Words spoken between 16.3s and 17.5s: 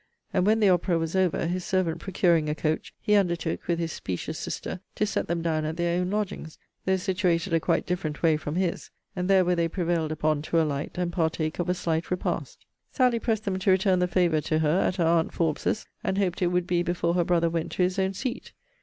it would be before her brother